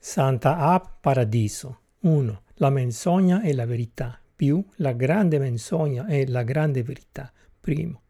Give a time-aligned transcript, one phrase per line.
[0.00, 2.42] Santa App Paradiso 1.
[2.54, 7.32] La menzogna e la verità più la grande menzogna e la grande verità.
[7.60, 8.02] Primo.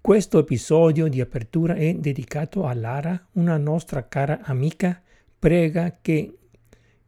[0.00, 5.02] Questo episodio di apertura è dedicato a Lara, una nostra cara amica.
[5.38, 6.38] Prega che,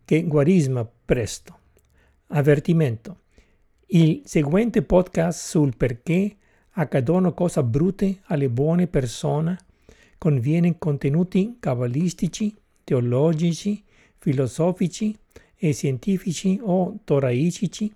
[0.05, 1.59] che guarisma presto.
[2.29, 3.21] Avvertimento.
[3.87, 6.37] Il seguente podcast sul perché
[6.73, 9.57] accadono cose brutte alle buone persone
[10.19, 12.55] contiene contenuti cabalistici
[12.85, 13.83] teologici,
[14.19, 15.17] filosofici
[15.57, 17.93] e scientifici o toraicici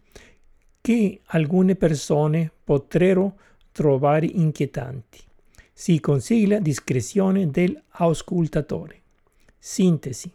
[0.81, 3.37] che alcune persone potrebbero
[3.73, 5.21] trovare inquietanti.
[5.73, 9.03] Si consiglia discrezione dell'auscultatore.
[9.59, 10.33] Sintesi.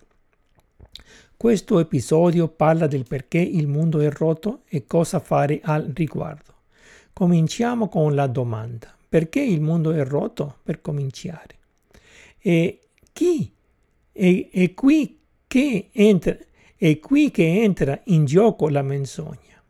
[1.35, 6.53] Questo episodio parla del perché il mondo è rotto e cosa fare al riguardo.
[7.11, 8.95] Cominciamo con la domanda.
[9.09, 10.59] Perché il mondo è rotto?
[10.63, 11.57] Per cominciare.
[12.39, 12.79] E
[13.11, 13.52] chi
[14.13, 16.37] è, è, qui entra,
[16.77, 19.61] è qui che entra in gioco la menzogna.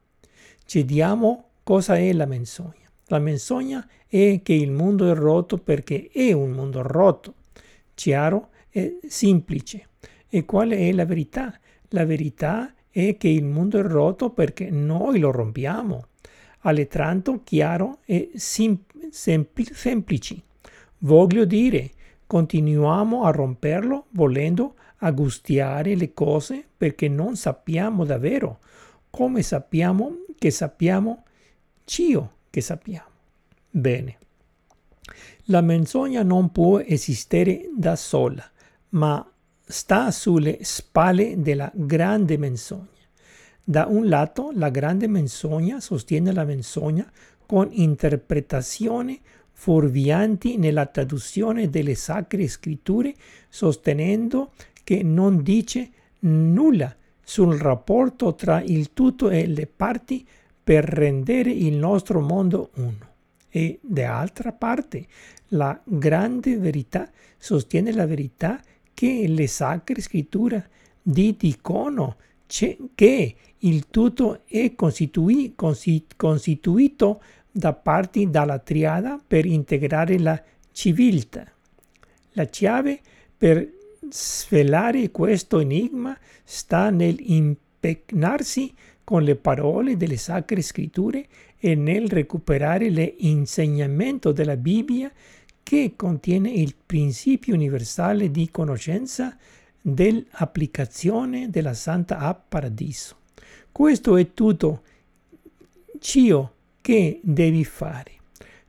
[0.65, 2.91] Chiediamo cosa è la menzogna.
[3.07, 7.35] La menzogna è che il mondo è rotto perché è un mondo rotto,
[7.93, 9.87] chiaro e semplice.
[10.29, 11.57] E qual è la verità?
[11.89, 16.07] La verità è che il mondo è rotto perché noi lo rompiamo.
[16.65, 20.41] Altrettanto chiaro e sem- sempl- semplice.
[20.99, 21.91] Voglio dire,
[22.33, 28.57] Continuiamo a romperlo volendo aggustiare le cose perché non sappiamo davvero
[29.11, 31.25] come sappiamo che sappiamo
[31.83, 33.09] Cio che sappiamo.
[33.69, 34.17] Bene.
[35.43, 38.43] La menzogna non può esistere da sola,
[38.89, 39.31] ma
[39.63, 42.87] sta sulle spalle della grande menzogna.
[43.63, 47.07] Da un lato, la grande menzogna sostiene la menzogna
[47.45, 49.19] con interpretazione
[49.63, 53.13] fuorvianti nella traduzione delle sacre scritture,
[53.47, 54.51] sostenendo
[54.83, 55.89] che non dice
[56.19, 60.27] nulla sul rapporto tra il tutto e le parti
[60.61, 63.11] per rendere il nostro mondo uno.
[63.47, 65.05] E d'altra parte,
[65.49, 68.61] la grande verità sostiene la verità
[68.93, 70.69] che le sacre scritture
[71.01, 72.17] dicono
[72.95, 75.55] che il tutto è costituì,
[76.17, 77.21] costituito
[77.55, 80.41] da parti dalla triada per integrare la
[80.71, 81.45] civiltà.
[82.31, 82.99] La chiave
[83.37, 83.69] per
[84.09, 91.27] svelare questo enigma sta nell'impegnarsi con le parole delle sacre scritture
[91.59, 95.11] e nel recuperare l'insegnamento della Bibbia
[95.61, 99.37] che contiene il principio universale di conoscenza
[99.79, 103.17] dell'applicazione della Santa App Paradiso.
[103.71, 104.81] Questo è tutto.
[105.99, 106.52] Cio
[106.83, 108.11] che devi fare.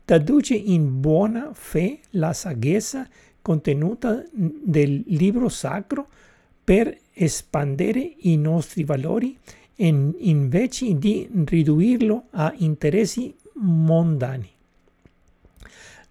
[0.04, 3.08] Traduce in buona fede la saggezza
[3.42, 4.22] contenuta
[4.66, 6.06] nel libro sacro
[6.62, 9.36] per espandere i nostri valori
[9.76, 14.48] in, invece di ridurlo a interessi mondani.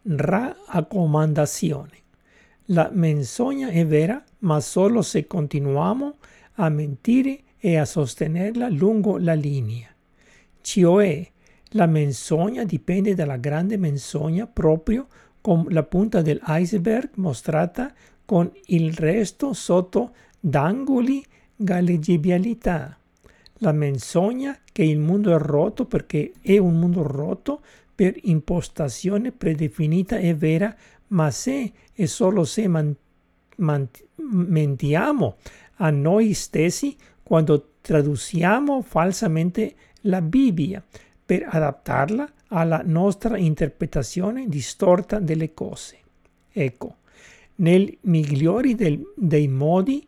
[0.02, 2.02] Raccomandazione.
[2.66, 6.18] La menzogna è vera, ma solo se continuiamo
[6.56, 9.88] a mentire e a sostenerla lungo la linea.
[10.60, 11.32] Cioè,
[11.74, 15.08] la menzogna dipende dalla grande menzogna proprio
[15.42, 17.94] con la punta dell'iceberg mostrata
[18.26, 21.24] con il resto sotto d'angoli
[21.56, 22.98] galleggiabilità.
[23.58, 27.62] La menzogna che il mondo è rotto perché è un mondo rotto
[27.96, 30.76] per impostazione predefinita è vera,
[31.08, 32.96] ma se e solo se man,
[33.58, 35.38] man, mentiamo
[35.78, 40.84] a noi stessi quando traduciamo falsamente la Bibbia,
[41.26, 45.98] per adattarla alla nostra interpretazione distorta delle cose.
[46.52, 46.98] Ecco,
[47.56, 50.06] nel migliore del, dei modi,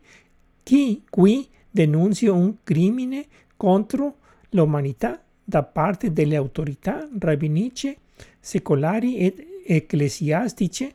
[0.62, 3.26] chi qui denuncia un crimine
[3.56, 4.16] contro
[4.50, 7.98] l'umanità da parte delle autorità rabbiniche,
[8.40, 10.94] secolari ed ecclesiastiche,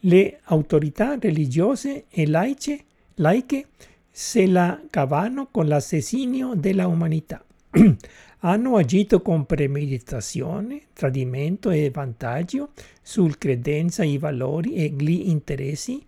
[0.00, 2.84] le autorità religiose e laiche,
[3.16, 3.66] laiche
[4.10, 7.44] se la cavano con l'assassinio della umanità.
[8.40, 12.70] hanno agito con premeditazione, tradimento e vantaggio
[13.02, 16.04] sul credenza, i valori e gli interessi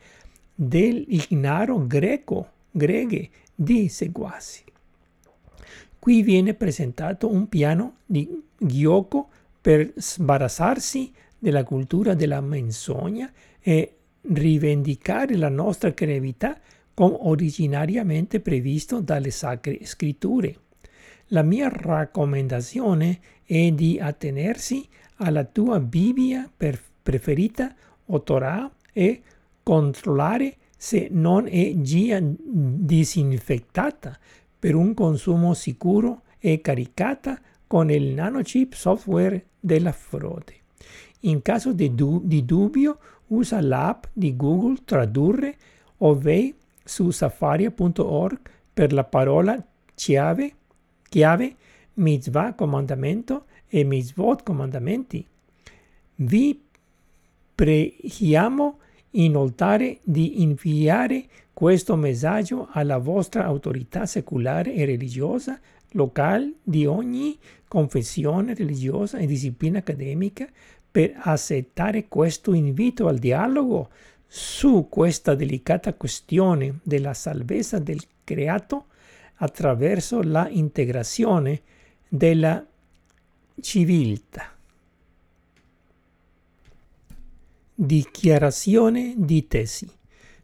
[0.54, 4.64] dell'ignaro greco, greghe di seguaci.
[5.98, 9.28] Qui viene presentato un piano di gioco
[9.60, 13.30] per sbarazzarsi della cultura della menzogna
[13.60, 16.58] e rivendicare la nostra credibilità
[16.94, 20.56] come originariamente previsto dalle sacre scritture.
[21.28, 26.50] La mia raccomandazione è di attenersi alla tua Bibbia
[27.02, 27.74] preferita
[28.06, 29.20] o Torah e
[29.62, 34.18] controllare se non è già disinfettata
[34.58, 40.54] per un consumo sicuro e caricata con il nanochip software della frode.
[41.20, 42.98] In caso di, du- di dubbio,
[43.28, 45.56] usa l'app di Google Tradurre
[45.98, 48.38] o vai su safari.org
[48.72, 49.62] per la parola
[49.94, 50.54] chiave,
[51.08, 51.56] chiave
[51.94, 55.26] mitzvah comandamento e mitzvot comandamenti.
[56.16, 56.60] Vi
[57.54, 58.78] preghiamo
[59.12, 65.58] inoltre di inviare questo messaggio alla vostra autorità secolare e religiosa
[65.92, 70.46] locale di ogni confessione religiosa e disciplina accademica
[70.90, 73.90] per accettare questo invito al dialogo
[74.26, 78.86] su questa delicata questione della salvezza del creato
[79.38, 81.62] attraverso la integrazione
[82.08, 82.64] della
[83.60, 84.52] civiltà.
[87.74, 89.90] Dichiarazione di tesi.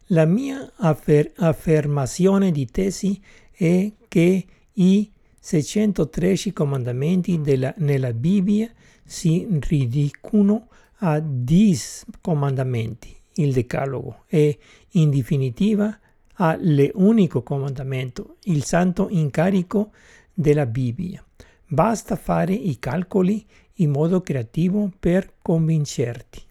[0.08, 3.20] La mia affer- affermazione di tesi
[3.50, 5.11] è che i
[5.41, 8.70] 613 comandamenti della, nella Bibbia
[9.05, 10.69] si riducono
[10.99, 14.58] a 10 comandamenti, il Decalogo, e
[14.93, 15.99] in definitiva
[16.34, 19.92] all'unico comandamento, il santo incarico
[20.32, 21.25] della Bibbia.
[21.66, 23.44] Basta fare i calcoli
[23.75, 26.42] in modo creativo per convincerti.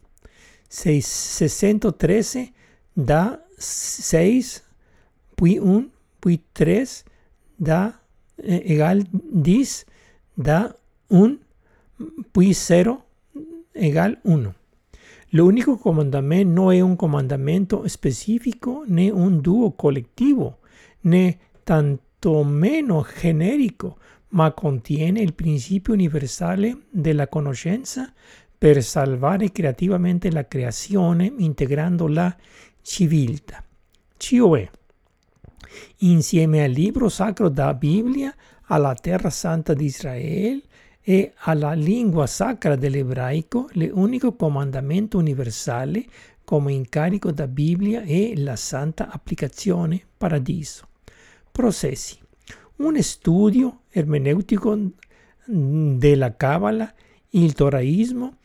[0.68, 2.53] 613
[2.91, 4.62] da 6,
[5.35, 5.89] poi 1,
[6.19, 6.88] poi 3
[7.56, 8.00] da
[8.35, 9.85] eh, egal 10,
[10.33, 10.75] da
[11.07, 11.38] 1,
[12.31, 13.06] poi 0
[13.71, 14.56] egal 1.
[15.35, 20.59] L'unico comandamento non è un comandamento specifico né un duo collettivo,
[21.01, 23.97] né tantomeno generico,
[24.30, 28.13] ma contiene il principio universale della conoscenza
[28.56, 32.35] per salvare creativamente la creazione integrando la
[32.83, 33.63] civiltà.
[34.15, 34.69] Cioè,
[35.97, 38.35] insieme al libro sacro da Bibbia,
[38.68, 40.62] alla terra santa di Israele
[41.03, 46.05] e alla lingua sacra dell'ebraico, l'unico comandamento universale
[46.45, 50.88] come incarico da Bibbia è la santa applicazione paradiso.
[51.51, 52.17] Processi.
[52.77, 54.77] Un studio ermeneutico
[55.45, 56.94] della Kabbalah
[57.31, 58.38] il toraismo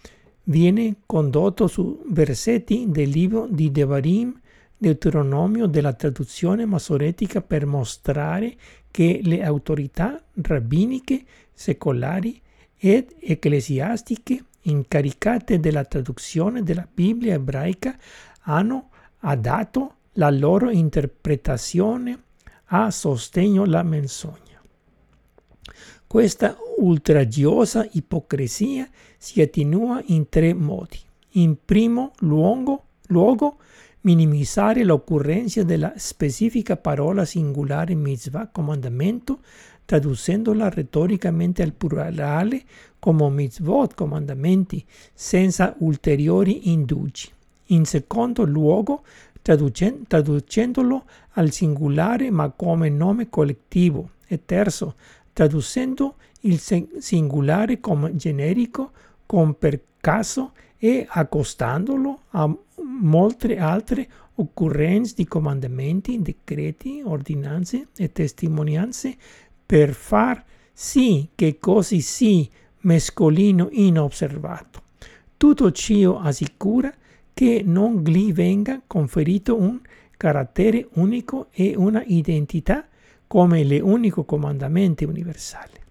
[0.44, 4.38] viene condotto su versetti del libro di Devarim,
[4.76, 8.56] Deuteronomio della traduzione masoretica per mostrare
[8.90, 12.40] che le autorità rabbiniche, secolari
[12.78, 17.96] ed ecclesiastiche incaricate della traduzione della Bibbia ebraica
[18.42, 18.90] hanno
[19.38, 22.22] dato la loro interpretazione
[22.66, 24.60] a sostegno della menzogna.
[26.06, 28.88] Questa ultragiosa ipocrisia
[29.19, 30.98] si attenua in tre modi.
[31.32, 33.58] In primo luogo, luogo
[34.02, 39.40] minimizzare l'occorrenza della specifica parola singolare mitzvah, comandamento,
[39.88, 42.62] traducendola retoricamente al plurale
[42.99, 47.31] come mitzvot, comandamenti, senza ulteriori indugi.
[47.69, 49.02] In secondo luogo,
[49.40, 54.11] traducendolo al singolare ma come nome collettivo.
[54.26, 54.94] E terzo,
[55.32, 56.61] traducendo il
[56.99, 58.90] singolare come generico
[59.25, 69.16] con per caso e accostandolo a molte altre occorrenze di comandamenti, decreti, ordinanze e testimonianze
[69.68, 72.46] per far sì che così sia
[72.80, 74.80] mescolino inosservato.
[75.37, 76.90] Tutto ciò assicura
[77.34, 79.78] che non gli venga conferito un
[80.16, 82.88] carattere unico e una identità
[83.26, 85.84] come l'unico comandamento universale.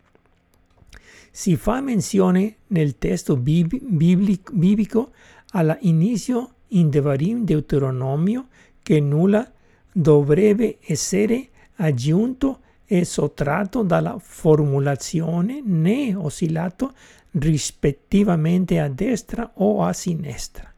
[1.29, 5.11] Si fa menzione nel testo biblico
[5.51, 8.47] all'inizio in Devarim Deuteronomio
[8.81, 9.49] che nulla
[9.91, 16.93] dovrebbe essere aggiunto e sottratto dalla formulazione né oscillato
[17.31, 20.73] rispettivamente a destra o a sinistra.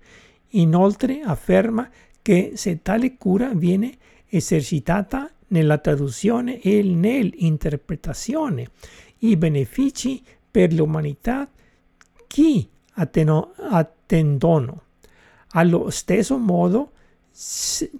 [0.53, 1.87] Inoltre afferma
[2.21, 3.95] che se tale cura viene
[4.27, 8.69] esercitata nella traduzione e nell'interpretazione,
[9.19, 11.47] i benefici per l'umanità
[12.27, 14.81] chi attendono.
[15.51, 16.91] Allo stesso modo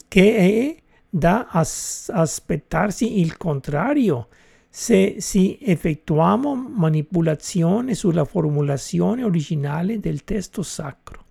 [0.08, 0.76] che è
[1.10, 4.28] da as- aspettarsi il contrario
[4.70, 11.26] se si effettuamo manipolazione sulla formulazione originale del testo sacro.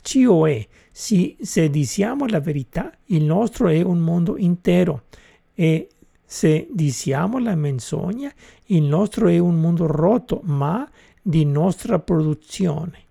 [0.00, 5.06] Cioè, si, se diciamo la verità, il nostro è un mondo intero
[5.52, 5.88] e
[6.24, 8.32] se diciamo la menzogna,
[8.66, 10.88] il nostro è un mondo rotto, ma
[11.20, 13.04] di nostra produzione.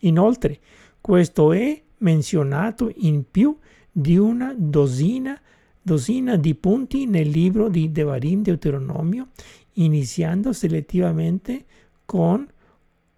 [0.00, 0.58] Inoltre,
[1.00, 3.56] questo è menzionato in più
[3.90, 5.40] di una dozzina,
[5.82, 9.28] dozzina di punti nel libro di Devarim Deuteronomio,
[9.74, 11.64] iniziando selettivamente
[12.04, 12.46] con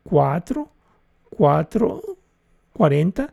[0.02, 0.70] 4,
[1.28, 2.16] 4,
[2.72, 3.32] 40,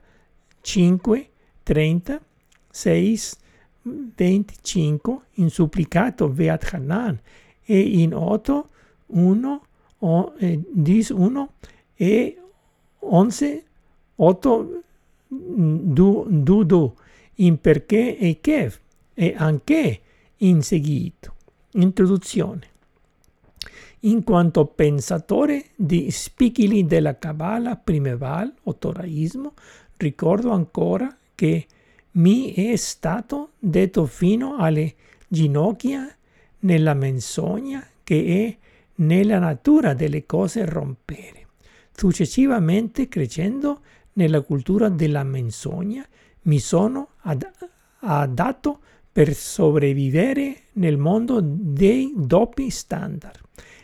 [0.62, 1.30] 5,
[1.64, 2.22] 30,
[2.70, 3.20] 6,
[3.82, 7.20] 25 in supplicato Veat Hanan
[7.64, 8.70] e in 8,
[9.08, 9.62] 1,
[10.00, 11.54] 10, 1
[11.96, 12.38] e
[13.00, 13.64] 11,
[14.16, 14.84] 8,
[15.28, 16.94] du, du, du,
[17.36, 18.78] in perché e kev
[19.20, 20.00] e anche
[20.38, 21.36] in seguito.
[21.74, 22.68] Introduzione.
[24.02, 29.56] In quanto pensatore di spicchili della Kabbalah primeval o toraismo,
[29.98, 31.68] ricordo ancora che
[32.12, 34.96] mi è stato detto fino alle
[35.28, 36.08] ginocchia
[36.60, 38.58] nella menzogna che è
[39.04, 41.48] nella natura delle cose rompere.
[41.92, 43.82] Successivamente, crescendo
[44.14, 46.08] nella cultura della menzogna,
[46.44, 47.52] mi sono ad-
[48.00, 48.80] adatto
[49.20, 53.42] per sopravvivere nel mondo dei doppi standard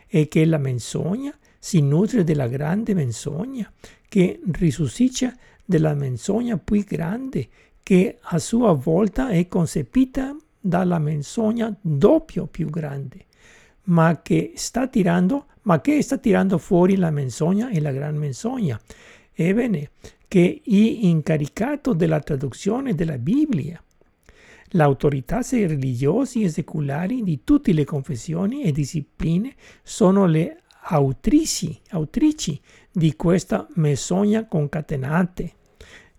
[0.07, 3.69] e che la menzogna si nutre della grande menzogna
[4.07, 7.49] che risuscita della menzogna più grande
[7.83, 13.25] che a sua volta è concepita dalla menzogna doppio più grande,
[13.87, 18.79] ma che sta tirando, ma che sta tirando fuori la menzogna e la gran menzogna.
[19.33, 19.89] Ebbene,
[20.29, 23.81] che è incaricato della traduzione della Bibbia.
[24.75, 32.59] L'autorità religiosi e secolari di tutte le confessioni e discipline sono le autrici, autrici
[32.91, 35.53] di questa menzogna concatenate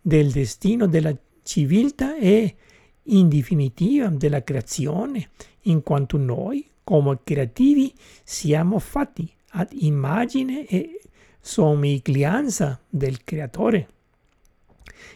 [0.01, 2.57] del destino della civiltà e
[3.05, 5.29] in definitiva della creazione,
[5.63, 7.93] in quanto noi, come creativi,
[8.25, 11.01] siamo fatti ad immagine e
[11.41, 13.89] somiglianza del creatore.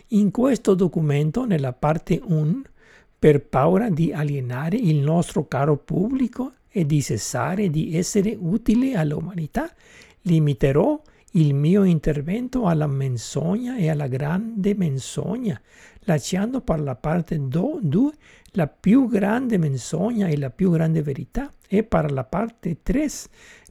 [0.08, 2.62] In questo documento, nella parte 1,
[3.20, 9.70] per paura di alienare il nostro caro pubblico e di cessare di essere utile all'umanità,
[10.22, 10.98] limiterò
[11.32, 15.60] il mio intervento alla menzogna e alla grande menzogna,
[16.04, 18.12] lasciando per la parte 2
[18.52, 23.06] la più grande menzogna e la più grande verità e per la parte 3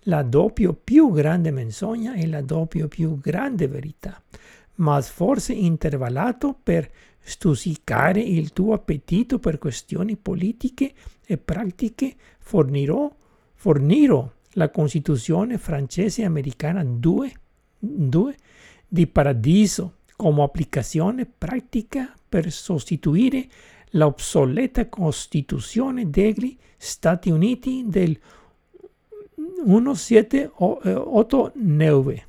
[0.03, 4.21] la doppio più grande menzogna e la doppio più grande verità,
[4.75, 6.87] ma forse intervallato per
[7.29, 10.91] stuzzicare il tuo appetito per questioni politiche
[11.25, 13.09] e pratiche, fornirò,
[13.53, 17.31] fornirò la Costituzione francese e americana 2
[17.79, 18.35] 2.
[18.87, 23.47] Di paradiso come applicazione pratica per sostituire
[23.91, 28.19] l'obsoleta Costituzione degli Stati Uniti del
[29.65, 32.27] 1789.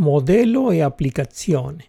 [0.00, 1.84] Modello e applicazione.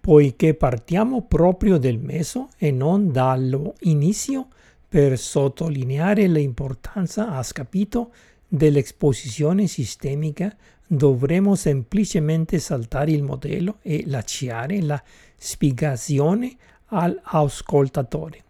[0.00, 4.48] Poiché partiamo proprio del meso e non dall'inizio,
[4.88, 8.10] per sottolineare l'importanza, has capito,
[8.48, 10.52] dell'esposizione sistemica
[10.88, 15.00] dovremo semplicemente saltare il modello e lasciare la
[15.36, 18.42] spiegazione all'ascoltatore.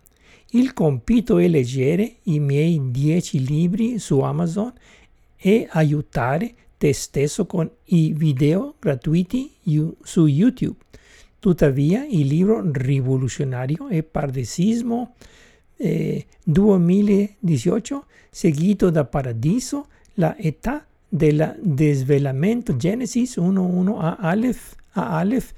[0.52, 4.72] Il compito è leggere i miei 10 libri su Amazon
[5.36, 9.52] e aiutare te stesso con i video gratuiti
[10.02, 10.76] su YouTube.
[11.38, 15.14] Tuttavia, il libro rivoluzionario e Pardesismo
[15.76, 25.52] eh, 2018, seguito da Paradiso, la età del desvelamento Genesis 1.1 a Aleph, a Aleph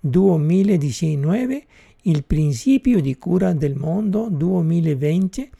[0.00, 1.66] 2019,
[2.02, 5.50] il principio di cura del mondo 2020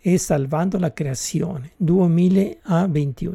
[0.00, 3.34] e salvando la creazione 2021.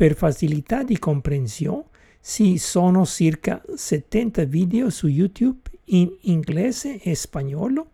[0.00, 1.84] Per facilità di comprensione,
[2.22, 7.90] ci sono circa 70 video su YouTube in inglese e spagnolo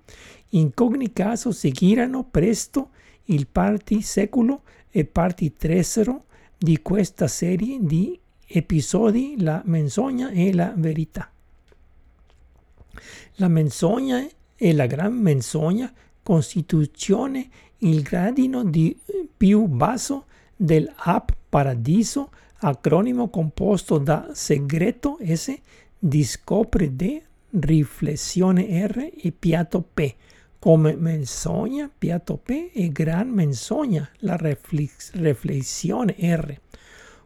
[0.50, 2.90] in ogni caso seguiranno presto
[3.24, 10.72] il parti seculo e parti tresero di questa serie di episodi La menzogna e la
[10.76, 11.28] verità.
[13.34, 17.44] La menzogna e la gran menzogna costituiscono
[17.78, 18.96] il gradino di
[19.36, 25.54] più basso dell'app Paradiso, acronimo composto da segreto S,
[25.98, 27.20] discopre D,
[27.50, 30.14] riflessione R e piatto P
[30.58, 36.58] come menzogna, piatto P e gran menzogna, la riflessione R.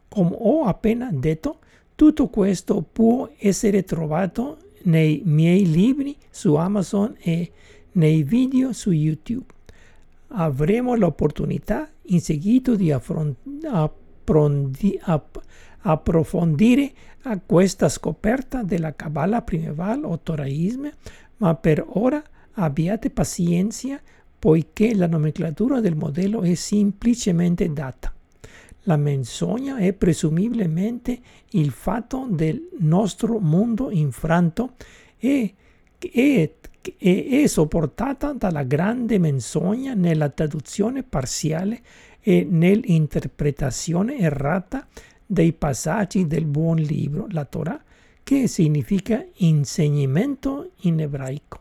[0.07, 1.59] Come ho appena detto,
[1.95, 7.51] tutto questo può essere trovato nei miei libri su Amazon e
[7.93, 9.45] nei video su YouTube.
[10.33, 12.91] Avremo l'opportunità in seguito di
[15.81, 16.91] approfondire
[17.23, 20.89] a questa scoperta della Kabbalah primevale o Toraismo,
[21.37, 22.21] ma per ora
[22.53, 23.99] abbiate pazienza
[24.37, 28.13] poiché la nomenclatura del modello è semplicemente data.
[28.85, 31.19] La menzogna è presumibilmente
[31.51, 34.73] il fatto del nostro mondo infranto
[35.19, 35.53] e,
[35.99, 36.55] e,
[36.97, 41.81] e è sopportata dalla grande menzogna nella traduzione parziale
[42.21, 44.87] e nell'interpretazione errata
[45.25, 47.81] dei passaggi del buon libro, la Torah,
[48.23, 51.59] che significa insegnamento in ebraico.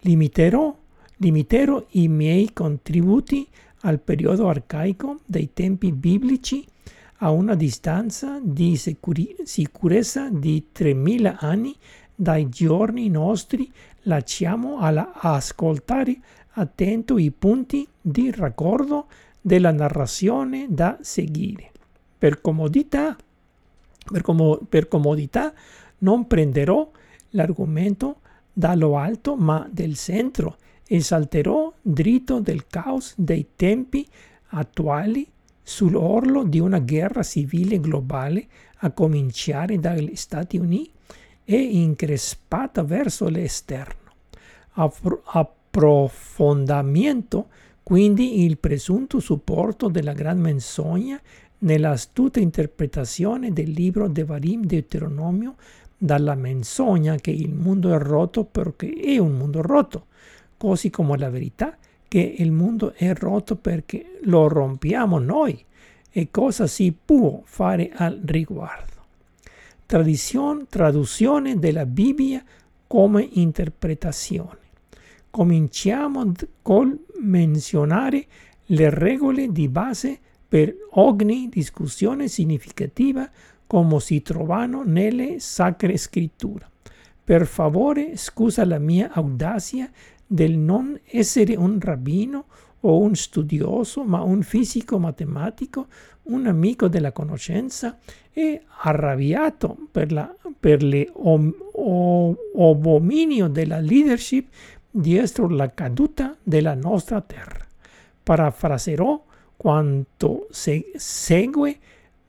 [0.00, 0.76] Limiterò,
[1.16, 3.46] limiterò i miei contributi
[3.80, 6.64] al periodo arcaico dei tempi biblici
[7.18, 11.74] a una distanza di sicurezza di 3000 anni
[12.14, 13.70] dai giorni nostri,
[14.04, 16.18] lasciamo ascoltare
[16.52, 19.06] attento i punti di raccordo
[19.40, 21.70] della narrazione da seguire.
[22.16, 23.16] Per comodità,
[24.10, 25.52] per, com- per comodità
[25.98, 26.90] non prenderò
[27.30, 28.20] l'argomento
[28.52, 30.56] dallo alto ma del centro
[30.86, 34.06] e salterò dritto del caos dei tempi
[34.48, 35.26] attuali
[35.62, 38.46] sull'orlo di una guerra civile globale
[38.78, 40.92] a cominciare dagli Stati Uniti
[41.44, 44.12] e increspata verso l'esterno.
[44.72, 47.48] Appro- approfondimento
[47.82, 51.18] quindi il presunto supporto della gran menzogna
[51.58, 55.56] nell'astuta interpretazione del libro Devarim Deuteronomio
[55.96, 60.06] dalla menzogna che il mondo è rotto perché è un mondo rotto
[60.56, 61.76] così come la verità
[62.08, 65.62] che il mondo è rotto perché lo rompiamo noi
[66.10, 68.93] e cosa si può fare al riguardo.
[69.86, 72.42] Tradizione, traduzione della Bibbia
[72.86, 74.58] come interpretazione.
[75.28, 78.24] Cominciamo col menzionare
[78.66, 83.28] le regole di base per ogni discussione significativa
[83.66, 86.66] come si trovano nelle sacre scritture.
[87.22, 89.90] Per favore, scusa la mia audacia
[90.26, 92.46] del non essere un rabbino
[92.80, 95.88] o un studioso, ma un fisico matematico,
[96.24, 97.98] un amico della conoscenza
[98.34, 100.82] e arrabbiato per, la, per
[102.52, 104.48] l'abominio della leadership
[104.90, 107.64] dietro la caduta della nostra terra.
[108.22, 109.24] Parafraserò
[109.56, 111.78] quanto se segue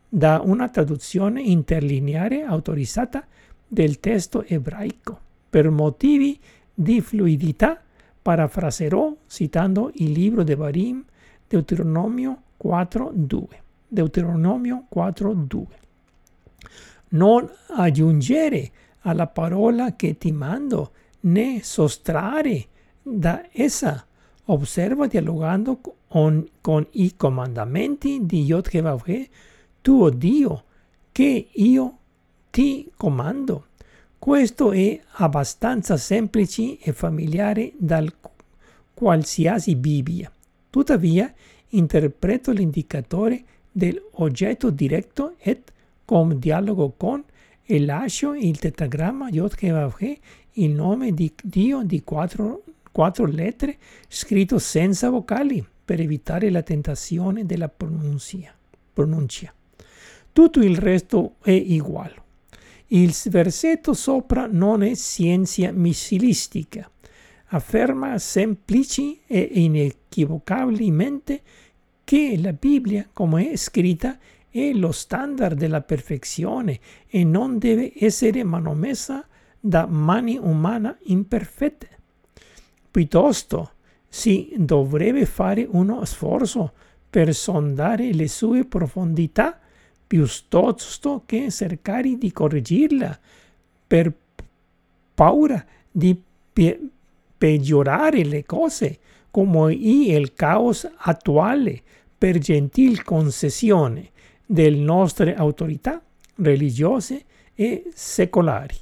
[0.08, 3.26] da una traduzione interlineare autorizzata
[3.68, 5.20] del testo ebraico.
[5.50, 6.40] Per motivi
[6.74, 7.82] di fluidità
[8.22, 11.04] parafraserò citando il libro di Barim,
[11.48, 13.44] Deuteronomio 4.2.
[13.88, 15.64] Deuteronomio 4.2.
[17.10, 22.66] Non aggiungere alla parola che ti mando, né sostrarre
[23.02, 24.06] da essa.
[24.46, 29.28] Osserva dialogando con, con i comandamenti di Yod-Hevavhe,
[29.82, 30.64] tuo Dio,
[31.12, 31.98] che io
[32.50, 33.68] ti comando.
[34.18, 38.12] Questo è abbastanza semplice e familiare dal
[38.94, 40.32] qualsiasi Bibbia.
[40.70, 41.32] Tuttavia,
[41.70, 45.72] interpreto l'indicatore dell'oggetto diretto et
[46.06, 47.24] com dialogo con
[47.64, 50.20] e lascio il tetragramma Yod-Heh
[50.58, 57.46] il nome di Dio di quattro, quattro lettere scritto senza vocali per evitare la tentazione
[57.46, 58.54] della pronuncia.
[58.94, 59.54] pronuncia.
[60.32, 62.24] Tutto il resto è uguale.
[62.88, 66.90] Il versetto sopra non è scienza missilistica.
[67.48, 71.42] Afferma semplici e inequivocabilmente
[72.04, 74.18] che la Bibbia, come è scritta,
[74.56, 79.28] è lo standard della perfezione e non deve essere manomessa
[79.60, 81.90] da mani umane imperfette.
[82.90, 83.72] Piuttosto
[84.08, 86.72] si dovrebbe fare uno sforzo
[87.10, 89.60] per sondare le sue profondità
[90.08, 93.20] piuttosto che cercare di correggerla
[93.86, 94.14] per
[95.14, 96.18] paura di
[96.54, 96.80] pe-
[97.38, 99.00] peggiorare le cose
[99.32, 101.82] come è il caos attuale
[102.18, 104.14] per gentil concessione
[104.46, 106.02] delle nostre autorità
[106.36, 108.76] religiose e secolari.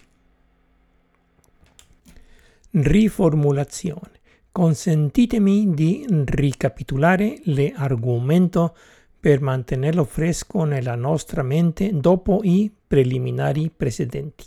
[2.72, 4.12] Riformulazione.
[4.52, 8.76] Consentitemi di ricapitolare l'argomento
[9.20, 14.46] per mantenerlo fresco nella nostra mente dopo i preliminari precedenti.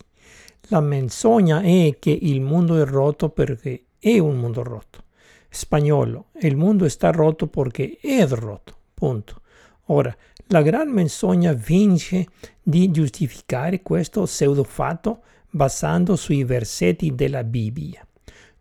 [0.69, 5.05] La menzogna è che il mondo è rotto perché è un mondo rotto.
[5.49, 8.75] Spagnolo, il mondo sta rotto perché è rotto.
[8.93, 9.41] Punto.
[9.87, 10.15] Ora,
[10.49, 12.27] la gran menzogna vince
[12.63, 18.07] di giustificare questo pseudofatto basando sui versetti della Bibbia.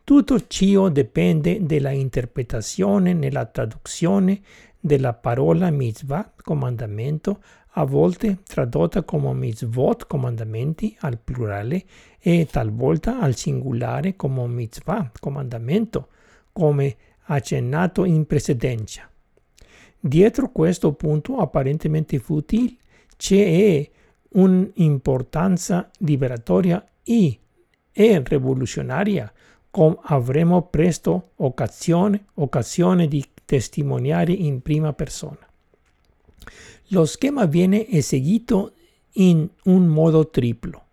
[0.04, 4.42] Tutto ciò dipende dalla interpretazione nella traduzione
[4.80, 7.42] della parola mitzvah, comandamento,
[7.78, 11.84] a volte tradotta come mitzvot, comandamenti al plurale,
[12.20, 16.08] e talvolta al singolare come mitzvah, comandamento,
[16.52, 16.96] come
[17.26, 19.10] accennato in precedenza.
[20.08, 22.76] Dietro questo punto apparentemente futile
[23.18, 23.90] c'è
[24.34, 27.40] un'importanza liberatoria e,
[27.92, 29.34] e rivoluzionaria,
[29.72, 35.40] come avremo presto occasione, occasione di testimoniare in prima persona.
[36.90, 38.74] Lo schema viene eseguito
[39.14, 40.84] in un modo triplo.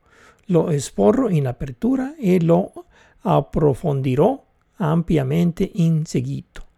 [0.46, 2.87] Lo esporro in apertura e lo
[3.20, 4.42] approfondirò
[4.77, 6.68] ampiamente in seguito.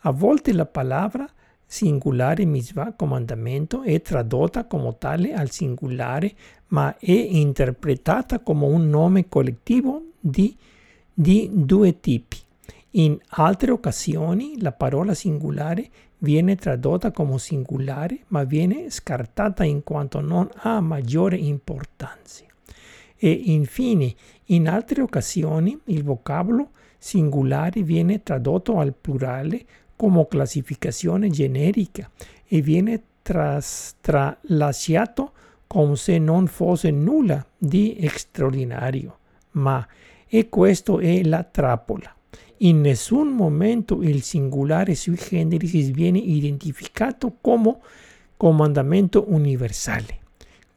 [0.00, 1.30] A volte la parola
[1.66, 6.32] singolare mitzvah comandamento è tradotta come tale al singolare,
[6.68, 10.56] ma è interpretata come un nome collettivo di,
[11.12, 12.38] di due tipi.
[12.96, 20.20] In altre occasioni la parola singolare viene tradotta come singolare, ma viene scartata in quanto
[20.20, 22.44] non ha maggiore importanza.
[23.16, 24.14] E infine,
[24.46, 29.64] in altre occasioni il vocabolo singolare viene tradotto al plurale
[29.96, 32.10] come classificazione generica
[32.46, 35.32] e viene tras- tralasciato
[35.66, 39.18] come se non fosse nulla di straordinario.
[39.52, 39.86] Ma,
[40.28, 42.14] e questo è la trappola.
[42.58, 47.76] In nessun momento il singolare sui generis viene identificato come
[48.36, 50.18] comandamento universale.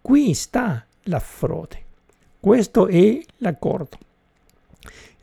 [0.02, 1.84] Qui sta la frode.
[2.40, 3.98] Questo è l'accordo.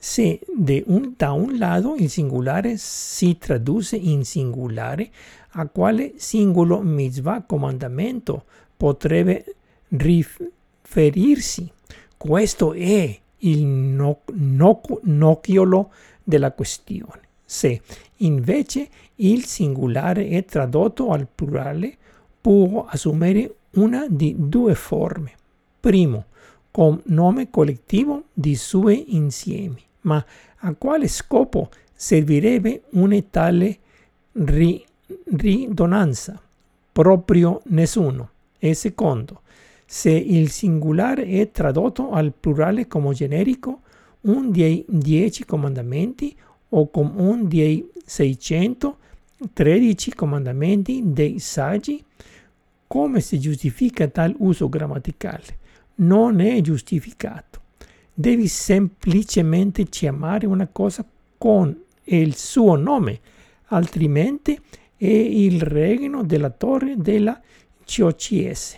[0.07, 0.39] Se
[0.85, 5.11] un, da un lato il singolare si traduce in singolare,
[5.53, 8.45] a quale singolo mitzvah comandamento
[8.77, 9.55] potrebbe
[9.89, 11.73] riferirsi?
[12.19, 15.91] Questo è il no, no, nocchiolo
[16.23, 17.23] della questione.
[17.43, 17.81] Se
[18.19, 21.97] invece il singolare è tradotto al plurale,
[22.43, 25.33] può assumere una di due forme.
[25.81, 26.27] Primo,
[26.71, 29.81] con nome collettivo di suoi insiemi.
[30.05, 30.25] Ma
[30.59, 33.79] a quale scopo servirebbe una tale
[34.33, 34.85] ri-
[35.27, 36.41] ridonanza?
[36.93, 38.31] Proprio nessuno.
[38.59, 39.43] E secondo,
[39.85, 43.81] se il singolare è tradotto al plurale come generico,
[44.23, 46.35] un dei dieci comandamenti
[46.71, 52.03] o con un dei 613 comandamenti dei saggi,
[52.87, 55.59] come si giustifica tal uso grammaticale?
[55.97, 57.61] Non è giustificato.
[58.17, 61.05] Devi semplicemente chiamare una cosa
[61.37, 63.21] con il suo nome,
[63.67, 64.57] altrimenti
[64.97, 67.41] è il regno della torre della
[67.85, 68.77] COCS.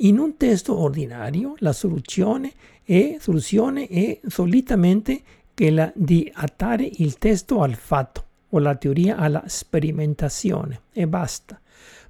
[0.00, 5.22] In un testo ordinario la soluzione è, soluzione è solitamente
[5.54, 11.58] quella di adattare il testo al fatto o la teoria alla sperimentazione e basta.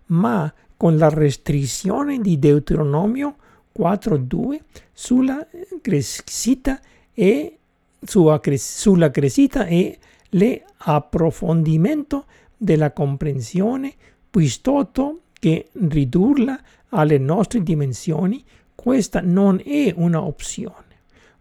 [0.06, 3.36] Ma con la restrizione di Deuteronomio
[3.76, 4.58] 4.2
[4.92, 5.46] sulla
[5.80, 6.80] crescita
[7.12, 7.58] e
[8.02, 9.98] sulla crescita e
[10.30, 13.94] l'approfondimento della comprensione
[14.30, 16.60] piuttosto che ridurla
[16.90, 18.42] alle nostre dimensioni,
[18.74, 20.84] questa non è una opzione.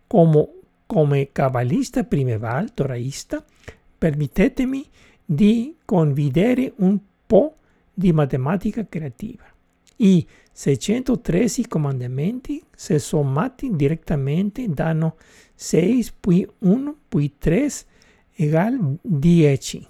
[0.08, 0.50] Come,
[0.86, 3.44] come cabalista primeval toraista,
[3.98, 4.88] permettetemi
[5.24, 7.56] di condividere un po'
[7.94, 9.55] di matematica creativa.
[9.98, 15.16] I 613 comandamenti, se sommati direttamente, danno
[15.56, 17.70] 6 più 1 più 3
[18.38, 19.88] uguale 10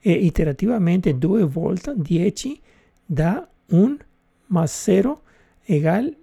[0.00, 2.60] e iterativamente due volte 10
[3.04, 3.96] da 1
[4.46, 5.22] más 0
[5.66, 6.16] uguale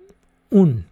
[0.50, 0.84] 1.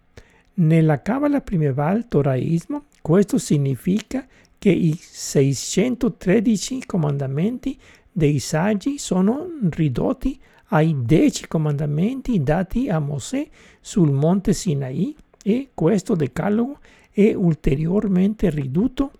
[0.54, 4.26] Nella Kabbalah primeval toraismo questo significa
[4.58, 7.78] che i 613 comandamenti
[8.12, 10.38] dei saggi sono ridotti
[10.72, 13.46] ai 10 comandamenti dati a Mosè
[13.80, 16.78] sul monte Sinai e questo decalogo
[17.10, 19.12] è ulteriormente ridotto,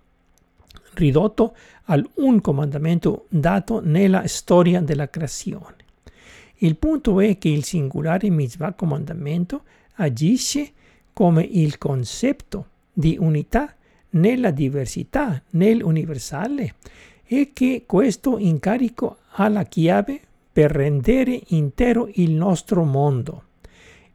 [0.95, 5.77] ridotto al un comandamento dato nella storia della creazione.
[6.57, 9.63] Il punto è che il singolare mitzvah comandamento
[9.97, 10.73] agisce
[11.13, 13.75] come il concetto di unità
[14.11, 16.77] nella diversità, nell'universale,
[17.25, 20.21] e che questo incarico ha la chiave
[20.53, 23.45] per rendere intero il nostro mondo.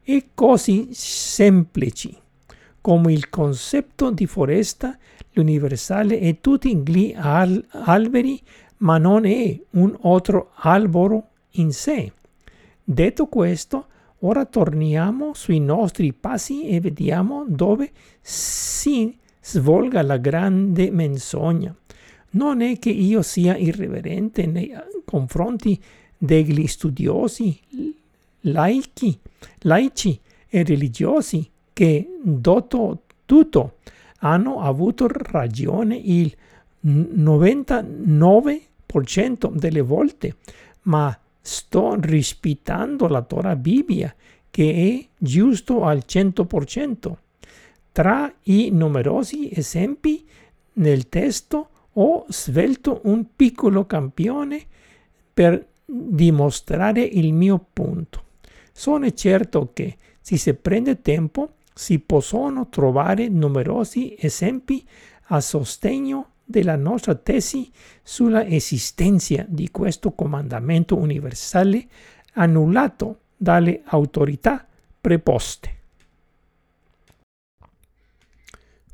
[0.02, 2.26] È così semplice
[2.80, 4.96] come il concetto di foresta,
[5.32, 8.40] l'universale e tutti gli al- alberi,
[8.78, 12.12] ma non è un altro albero in sé.
[12.82, 13.86] Detto questo,
[14.20, 21.74] ora torniamo sui nostri passi e vediamo dove si svolga la grande menzogna.
[22.30, 24.72] Non è che io sia irreverente nei
[25.04, 25.78] confronti
[26.18, 27.58] degli studiosi,
[28.40, 29.18] laici,
[29.60, 33.76] laici e religiosi che, dopo tutto,
[34.20, 36.34] hanno avuto ragione il
[36.84, 40.36] 99% delle volte,
[40.82, 44.14] ma sto rispettando la Torah Bibbia
[44.50, 47.14] che è giusto al 100%.
[47.92, 50.26] Tra i numerosi esempi
[50.74, 54.62] nel testo ho svelto un piccolo campione
[55.32, 58.24] per dimostrare il mio punto.
[58.72, 64.86] Sono certo che se si prende tempo si possono trovare numerosi esempi
[65.28, 67.70] a sostegno della nostra tesi
[68.02, 71.86] sulla esistenza di questo comandamento universale
[72.34, 74.66] annullato dalle autorità
[75.00, 75.76] preposte.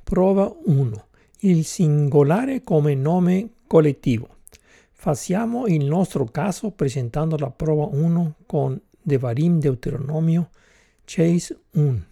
[0.02, 1.06] Prova 1.
[1.40, 4.33] Il singolare come nome collettivo.
[5.04, 10.48] Facciamo il nostro caso presentando la prova 1 con Devarim Deuteronomio
[11.04, 12.06] Chase 1.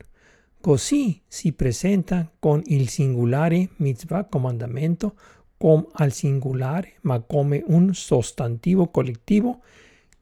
[0.60, 5.14] Così si presenta con il singolare mitzvah comandamento
[5.56, 9.62] come al singolare ma come un sostantivo collettivo,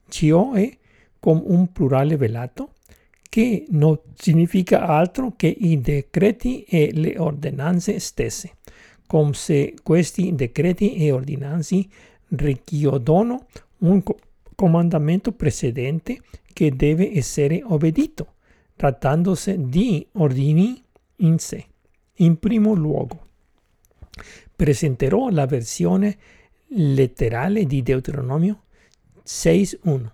[0.07, 0.77] cioè
[1.19, 2.75] come un plurale velato,
[3.27, 8.59] che non significa altro che i decreti e le ordinanze stesse,
[9.07, 11.85] come se questi decreti e ordinanze
[12.31, 13.47] richiedono
[13.79, 14.03] un
[14.55, 16.21] comandamento precedente
[16.53, 18.33] che deve essere obbedito,
[18.75, 20.83] trattandosi di ordini
[21.17, 21.65] in sé.
[22.15, 23.27] In primo luogo,
[24.55, 26.17] presenterò la versione
[26.67, 28.63] letterale di Deuteronomio
[29.25, 30.09] 6.1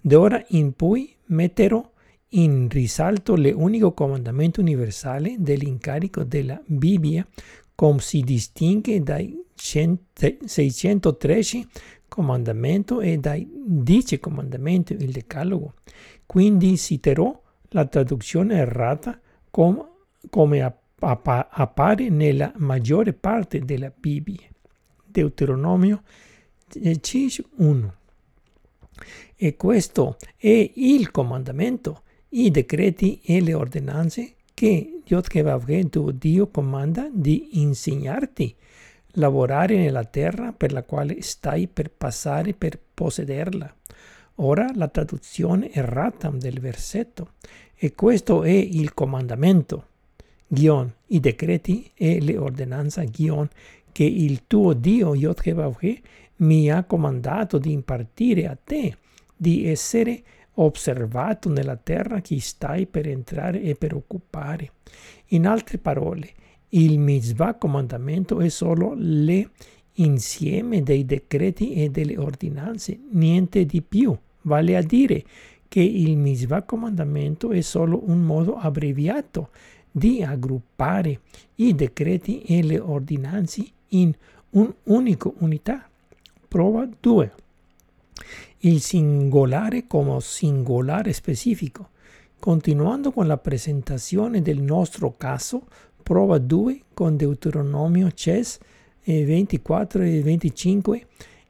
[0.00, 1.82] D'ora in poi metterò
[2.30, 7.26] in risalto l'unico comandamento universale dell'incarico della Bibbia
[7.74, 11.66] come si distingue dai 613
[12.08, 15.74] comandamenti e dai 10 comandamenti il decalogo.
[16.26, 19.18] Quindi citerò la traduzione errata
[19.50, 19.88] com
[20.30, 24.48] come appare nella maggiore parte della Bibbia.
[25.04, 26.02] Deuteronomio
[27.56, 27.94] 1.
[29.36, 37.08] E questo è il comandamento, i decreti e le ordinanze che Yod tuo Dio comanda
[37.12, 38.56] di insegnarti
[39.14, 43.74] lavorare nella terra per la quale stai per passare per possederla.
[44.36, 47.32] Ora la traduzione errata del versetto.
[47.76, 49.86] E questo è il comandamento,
[50.46, 53.48] guion, i decreti e le ordinanze, guion,
[53.92, 55.40] che il tuo Dio Yod
[56.36, 58.96] mi ha comandato di impartire a te
[59.36, 60.22] di essere
[60.54, 64.72] osservato nella terra che stai per entrare e per occupare.
[65.28, 66.32] In altre parole,
[66.74, 74.16] il mitzvah comandamento è solo l'insieme dei decreti e delle ordinanze, niente di più.
[74.42, 75.24] Vale a dire
[75.68, 79.50] che il mitzvah comandamento è solo un modo abbreviato
[79.90, 81.20] di aggruppare
[81.56, 84.12] i decreti e le ordinanze in
[84.50, 85.88] un'unica unità.
[86.48, 87.32] Prova 2
[88.64, 91.90] il singolare come singolare specifico.
[92.38, 95.66] Continuando con la presentazione del nostro caso,
[96.04, 98.58] prova 2 con Deuteronomio CES
[99.04, 101.06] 24 e 25,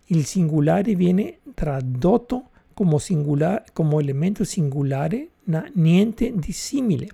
[0.06, 7.08] il singolare viene tradotto come, singolare, come elemento singolare, ma niente di simile.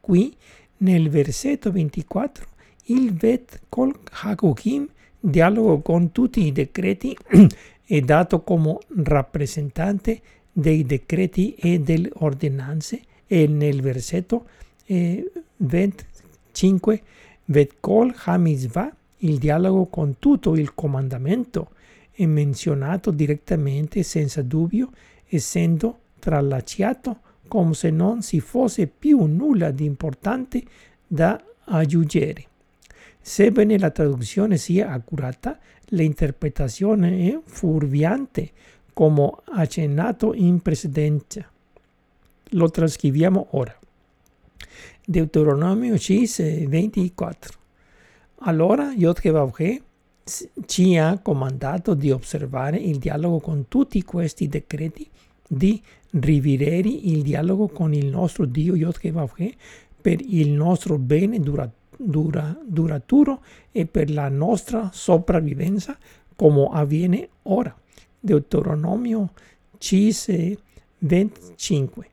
[0.00, 0.34] Qui
[0.78, 2.46] nel versetto 24
[2.86, 7.16] il vet col Hakukim dialogo con tutti i decreti
[7.84, 10.20] è dato come rappresentante
[10.52, 14.46] dei decreti e delle ordinanze e nel versetto
[14.86, 15.30] eh,
[16.52, 17.02] 25
[17.46, 21.70] Vetkol Hamizvah il dialogo con tutto il comandamento
[22.10, 24.90] è menzionato direttamente senza dubbio
[25.26, 30.62] essendo tralacciato come se non ci fosse più nulla di importante
[31.06, 32.46] da aggiungere.
[33.20, 38.50] Sebbene la traduzione sia accurata, l'interpretazione è fuorviante,
[38.92, 41.48] come accennato in precedenza.
[42.50, 43.79] Lo trascriviamo ora.
[45.10, 47.58] Deuteronomio 6, 24.
[48.42, 49.18] Allora Yod
[50.66, 55.10] ci ha comandato di osservare il dialogo con tutti questi decreti,
[55.48, 59.00] di rivedere il dialogo con il nostro Dio Yod
[60.00, 63.42] per il nostro bene duraturo dura, duraturo
[63.72, 65.98] e per la nostra sopravvivenza
[66.36, 67.76] come avviene ora.
[68.20, 69.32] Deuteronomio
[69.76, 70.58] 5,
[70.98, 72.09] 25.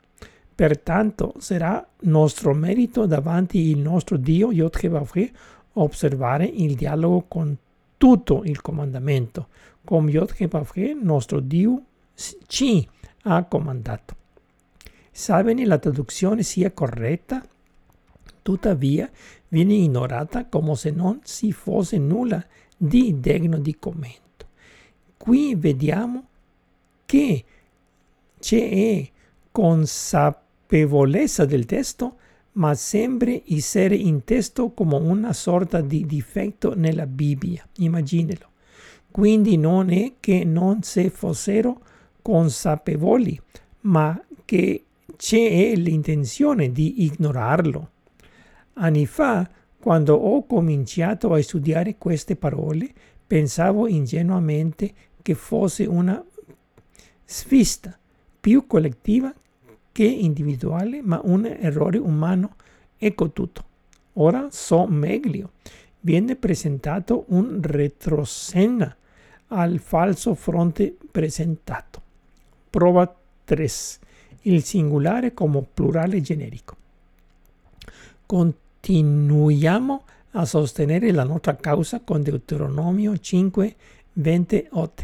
[0.58, 5.32] Pertanto sarà nostro merito davanti il nostro Dio Yod
[5.74, 7.56] osservare il dialogo con
[7.96, 9.50] tutto il comandamento,
[9.86, 10.34] come Yod
[11.00, 11.84] nostro Dio
[12.48, 12.90] ci
[13.26, 14.16] ha comandato.
[15.12, 17.46] sebbene la traduzione sia corretta,
[18.42, 19.08] tuttavia
[19.50, 22.44] viene ignorata come se non ci fosse nulla
[22.76, 24.48] di degno di commento.
[25.18, 26.30] Qui vediamo
[27.06, 27.46] che
[28.40, 29.08] c'è
[29.52, 32.18] consapevolezza del testo,
[32.54, 37.68] ma sembra essere in testo come una sorta di difetto nella Bibbia.
[37.78, 38.52] Immaginelo.
[39.10, 41.82] Quindi non è che non si fossero
[42.22, 43.40] consapevoli,
[43.82, 44.84] ma che
[45.16, 47.90] c'è l'intenzione di ignorarlo.
[48.74, 49.50] Anni fa,
[49.80, 52.92] quando ho cominciato a studiare queste parole,
[53.26, 56.24] pensavo ingenuamente che fosse una
[57.26, 57.98] svista
[58.40, 59.34] più collettiva
[59.98, 62.54] che individuale, ma un errore umano.
[63.00, 63.64] Ecco tutto.
[64.14, 65.54] Ora so meglio.
[66.02, 68.96] Viene presentato un retroscena
[69.48, 72.00] al falso fronte presentato.
[72.70, 73.12] Prova
[73.44, 73.68] 3.
[74.44, 76.76] Il singolare come plurale generico.
[78.28, 83.76] Continuiamo a sostenere la nostra causa con Deuteronomio 5,
[84.14, 85.04] 28.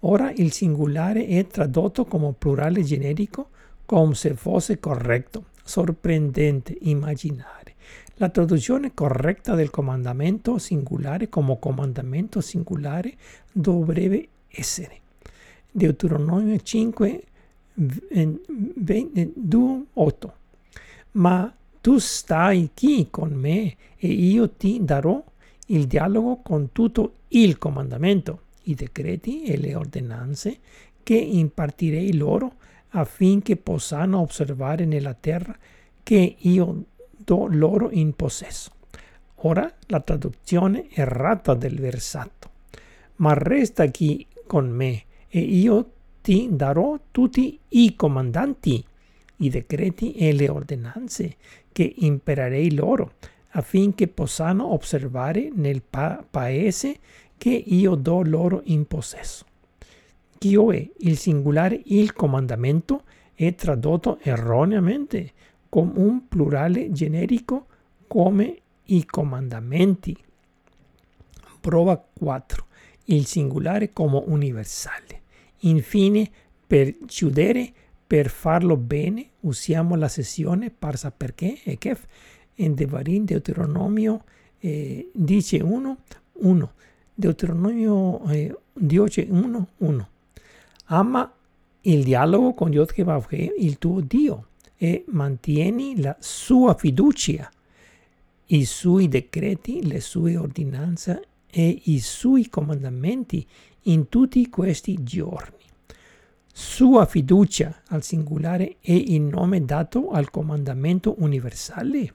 [0.00, 3.50] Ora il singolare è tradotto come plurale generico
[3.92, 5.48] come se fosse corretto.
[5.62, 7.74] Sorprendente immaginare.
[8.14, 13.12] La traduzione corretta del comandamento singolare come comandamento singolare
[13.52, 15.00] dovrebbe essere
[15.70, 17.22] Deuteronomio 5,
[19.92, 20.34] 8.
[21.12, 25.22] Ma tu stai qui con me e io ti darò
[25.66, 30.58] il dialogo con tutto il comandamento, i decreti e le ordinanze
[31.02, 32.54] che impartirei loro
[32.92, 35.56] affinché possano osservare nella terra
[36.02, 36.84] che io
[37.16, 38.70] do loro in possesso.
[39.44, 42.50] Ora la traduzione errata del versetto.
[43.16, 48.84] Ma resta qui con me e io ti darò tutti i comandanti,
[49.36, 51.36] i decreti e le ordinanze
[51.72, 53.14] che imparerei loro
[53.54, 56.98] affinché possano osservare nel pa- paese
[57.36, 59.44] che io do loro in possesso.
[60.42, 65.30] Chioè, il singolare il comandamento è tradotto erroneamente
[65.68, 67.66] con un plurale generico
[68.08, 70.16] come i comandamenti.
[71.60, 72.66] Prova 4.
[73.04, 75.20] Il singolare come universale.
[75.58, 76.28] Infine,
[76.66, 77.72] per chiudere,
[78.04, 82.04] per farlo bene, usiamo la sessione parsa perché e kef
[82.56, 84.24] in Devarim Deuteronomio
[84.58, 85.96] eh, dice 1,
[86.32, 86.72] 1.
[87.14, 90.10] Deuteronomio eh, 10, 1, 1.
[90.92, 91.32] Ama
[91.82, 97.50] il dialogo con Dio che il tuo Dio e mantieni la sua fiducia,
[98.48, 103.46] i suoi decreti, le sue ordinanze e i suoi comandamenti
[103.84, 105.64] in tutti questi giorni.
[106.52, 112.12] Sua fiducia al singolare è il nome dato al comandamento universale.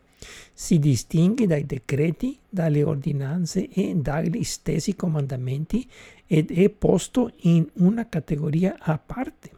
[0.54, 5.88] Si distingue dai decreti, dalle ordinanze e dagli stessi comandamenti
[6.28, 9.52] ed è posto in una categoria a parte.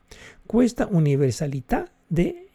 [0.45, 2.47] Questa universalità del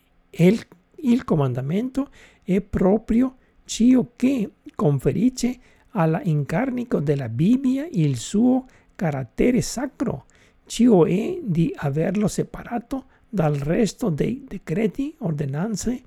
[1.05, 2.09] il comandamento
[2.43, 5.59] è proprio ciò che conferisce
[5.91, 10.27] all'incarnico della Bibbia il suo carattere sacro,
[10.67, 16.03] cioè di averlo separato dal resto dei decreti, ordinanze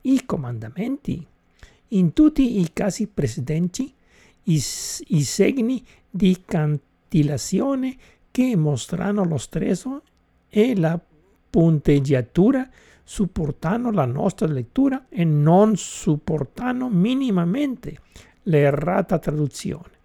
[0.00, 1.26] e comandamenti.
[1.88, 3.92] In tutti i casi precedenti,
[4.44, 6.42] i, i segni di
[7.10, 7.96] cantillazione
[8.30, 10.02] che mostrano lo stresso
[10.48, 10.98] e la
[11.50, 12.68] punteggiatura
[13.02, 17.98] supportano la nostra lettura e non supportano minimamente
[18.44, 19.98] l'errata traduzione.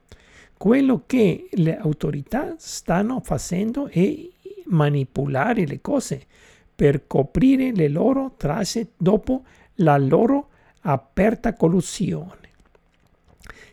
[0.58, 4.28] Quello che le autorità stanno facendo è
[4.66, 6.26] manipolare le cose
[6.74, 9.44] per coprire le loro tracce dopo
[9.76, 10.50] la loro
[10.82, 12.50] aperta collusione.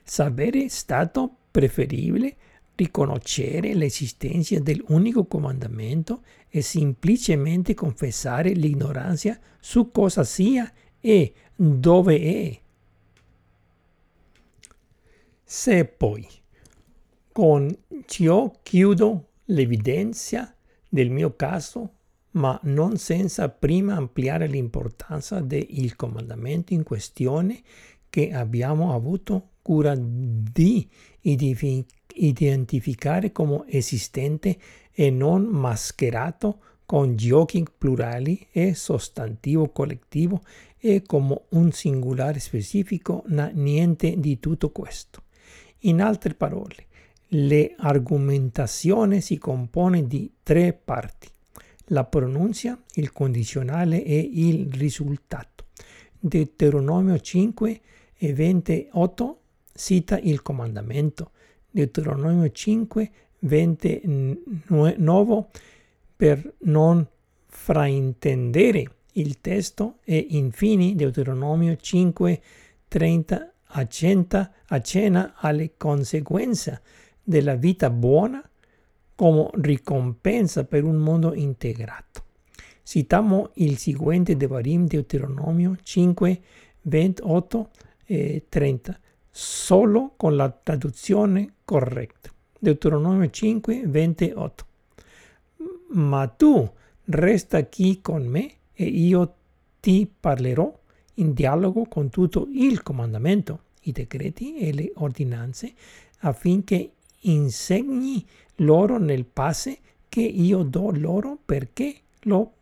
[0.03, 2.37] Sarebbe stato preferibile
[2.75, 12.61] riconoscere l'esistenza dell'unico comandamento e semplicemente confessare l'ignoranza su cosa sia e dove è.
[15.45, 16.27] Se poi
[17.31, 17.75] con
[18.07, 20.55] ciò chiudo l'evidenza
[20.89, 21.95] del mio caso,
[22.33, 27.63] ma non senza prima ampliare l'importanza del comandamento in questione
[28.09, 30.89] che abbiamo avuto cura di
[32.17, 34.59] identificare come esistente
[34.93, 40.43] e non mascherato con giochi plurali e sostantivo collettivo
[40.79, 45.23] e come un singolare specifico, na niente di tutto questo.
[45.81, 46.87] In altre parole,
[47.29, 51.31] le argomentazione si compone di tre parti.
[51.87, 55.67] la pronuncia, il condizionale e il risultato.
[56.19, 57.81] Deuteronomio 5
[58.17, 59.41] e 28
[59.75, 61.33] cita il comandamento.
[61.73, 63.11] Deuteronomio 5,
[63.41, 65.47] 29
[66.15, 67.07] per non
[67.47, 72.41] fraintendere il testo e infine Deuteronomio 5,
[72.89, 76.81] 30 accenta, accenna alle conseguenze
[77.23, 78.43] della vita buona
[79.15, 82.25] come ricompensa per un mondo integrato.
[82.83, 86.41] Citiamo il seguente Devarim Deuteronomio 5,
[86.83, 87.71] 28
[88.05, 89.01] e 30,
[89.33, 92.31] solo con la traduzione corretta.
[92.59, 94.67] Deuteronomio 5, 28.
[95.95, 96.71] Ma tu
[97.07, 99.35] resta qui con me e io
[99.81, 100.79] ti parlerò
[101.15, 105.73] in dialogo con tutto il comandamento, i decreti e le ordinanze
[106.21, 108.25] affinché insegni
[108.57, 109.79] loro nel passe
[110.09, 112.53] che io do loro perché lo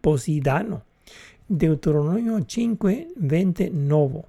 [0.00, 0.84] poseidano.
[1.46, 4.24] Deuteronomio 5, 29.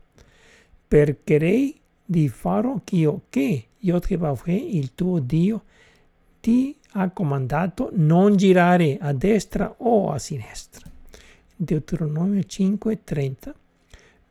[0.87, 1.73] Perché
[2.05, 5.63] di farò io che Yod-Heh il tuo Dio
[6.39, 10.89] ti ha comandato non girare a destra o a sinistra.
[11.55, 13.53] Deuteronomio 5, 30.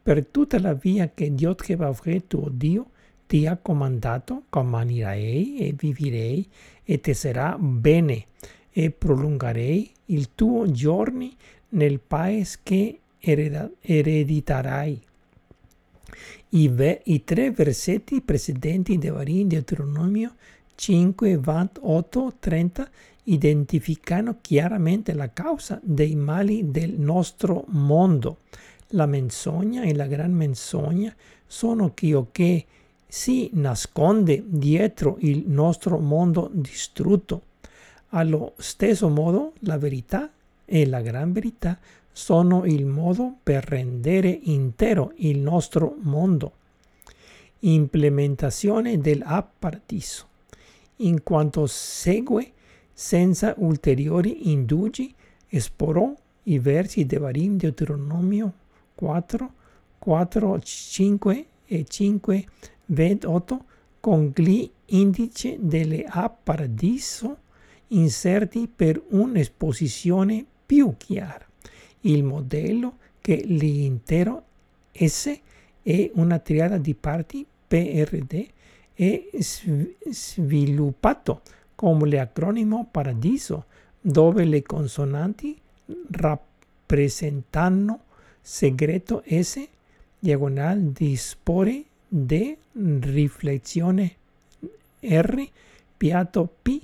[0.03, 2.91] Per tutta la via che Yod-Heh tuo Dio
[3.27, 6.49] ti ha comandato, camminerai e vivirei
[6.85, 8.27] e ti sarà bene
[8.71, 11.37] e prolungarei il tuo giorni
[11.71, 15.03] nel paese che erediterai.
[16.57, 20.37] I, ve, I, tre versetti precedenti di Deuteronomio
[20.75, 22.89] 5, 28, 30
[23.25, 28.39] identificano chiaramente la causa dei mali del nostro mondo.
[28.91, 31.15] La menzogna e la gran menzogna
[31.47, 32.65] sono ciò che
[33.07, 37.43] si nasconde dietro il nostro mondo distrutto.
[38.11, 40.31] Allo stesso modo la verità
[40.65, 41.79] e la gran verità
[42.17, 46.53] sono il modo per rendere intero il nostro mondo.
[47.59, 50.27] Implementazione dell'app Paradiso.
[51.01, 52.53] In quanto segue,
[52.91, 55.15] senza ulteriori indugi,
[55.47, 56.11] esporrò
[56.45, 58.51] i versi di Varim Deuteronomio
[58.95, 59.53] 4,
[59.99, 62.47] 4, 5 e 5
[62.87, 63.65] 28
[64.01, 65.59] con gli indici
[66.43, 67.37] Paradiso
[67.89, 71.46] inserti per un'esposizione più chiara.
[72.07, 74.45] Il modello che l'intero
[74.93, 75.41] S
[75.83, 78.47] è una triada di parti PRD
[78.95, 79.29] è
[80.09, 81.43] sviluppato
[81.75, 83.65] come l'acronimo Paradiso,
[84.01, 85.59] dove le consonanti
[86.13, 88.05] rappresentano
[88.41, 89.67] segreto S,
[90.17, 92.57] diagonal dispore D,
[93.01, 94.15] riflessione
[95.01, 95.49] R,
[95.97, 96.81] piatto P.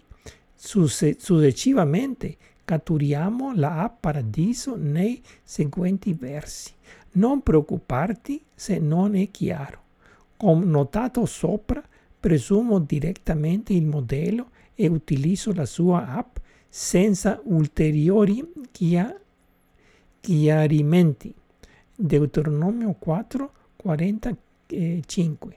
[0.56, 6.72] Successivamente catturiamo la A paradiso nei seguenti versi.
[7.12, 9.80] Non preoccuparti se non è chiaro.
[10.36, 11.82] Come notato sopra,
[12.18, 16.36] presumo direttamente il modello e utilizzo la sua app
[16.68, 18.42] senza ulteriori
[20.20, 21.34] chiarimenti.
[21.94, 24.36] Deuteronomio 4, 40
[25.04, 25.56] 5.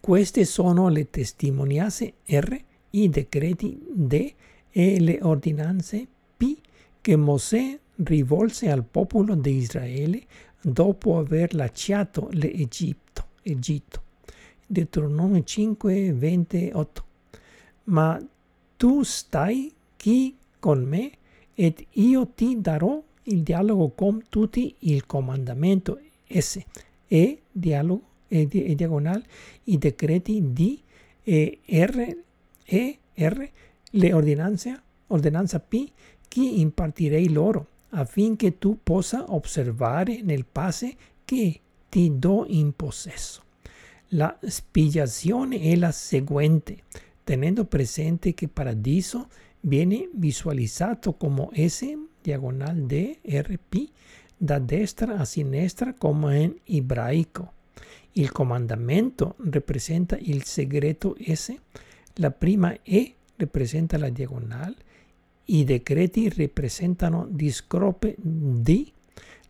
[0.00, 2.60] Queste sono le testimonianze R,
[2.90, 4.34] i decreti D
[4.70, 6.06] e le ordinanze
[6.36, 6.56] P
[7.00, 10.22] che Mosè rivolse al popolo di Israele
[10.60, 13.28] dopo aver lasciato l'Egitto.
[13.42, 14.02] Egitto.
[14.66, 17.04] Deuteronomio 5, 28.
[17.84, 18.20] Ma
[18.76, 21.10] tu stai qui con me
[21.54, 26.60] ed io ti darò il dialogo con tutti il comandamento S
[27.06, 29.22] e dialogo e, e diagonal
[29.64, 30.78] i decreti D
[31.22, 32.16] e R
[32.64, 33.50] e R
[33.90, 35.90] le ordinanze ordinanza P
[36.28, 43.42] che impartirei loro affinché tu possa osservare nel passe che ti do in possesso.
[44.10, 46.84] La spiegazione è la seguente,
[47.24, 49.28] tenendo presente che paradiso
[49.60, 51.84] viene visualizzato come S
[52.22, 53.88] diagonal D R P
[54.36, 57.52] da destra a sinistra come in ebraico.
[58.12, 61.54] Il comandamento rappresenta il segreto S,
[62.14, 64.76] la prima E rappresenta la diagonale,
[65.46, 68.92] i decreti rappresentano discrope D,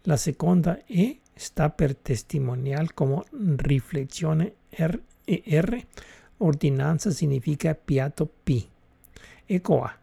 [0.03, 3.23] la seconda E sta per testimonial come
[3.57, 5.87] riflessione R e R,
[6.39, 8.67] ordinanza significa piatto P.
[9.45, 9.99] Ecco qua,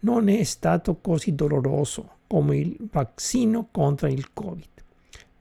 [0.00, 4.68] non è stato così doloroso come il vaccino contro il Covid.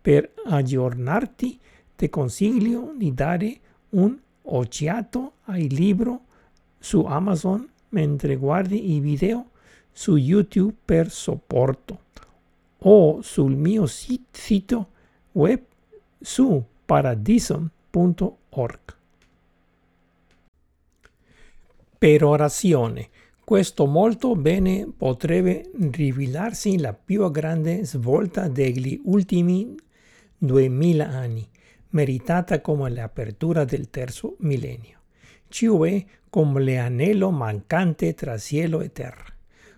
[0.02, 1.60] Per aggiornarti
[1.96, 6.18] ti consiglio di dare un occhiato ai libri
[6.80, 9.50] su Amazon mentre guardi i video
[9.92, 12.08] su YouTube per supporto
[12.80, 14.90] o sul mio sito
[15.34, 15.60] web
[16.20, 18.80] su paradison.org.
[21.98, 23.10] Per orazione.
[23.44, 29.76] Questo molto bene potrebbe rivelarsi la più grande svolta degli ultimi
[30.38, 31.48] duemila anni,
[31.90, 34.99] meritata come l'apertura del terzo millennio,
[35.50, 39.26] cioè come l'anello mancante tra cielo e terra.